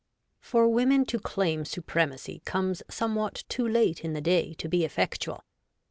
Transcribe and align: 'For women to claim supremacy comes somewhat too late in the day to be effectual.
'For 0.39 0.67
women 0.67 1.05
to 1.05 1.19
claim 1.19 1.63
supremacy 1.63 2.41
comes 2.43 2.81
somewhat 2.89 3.43
too 3.49 3.67
late 3.67 4.03
in 4.03 4.13
the 4.13 4.19
day 4.21 4.55
to 4.55 4.67
be 4.67 4.83
effectual. 4.83 5.43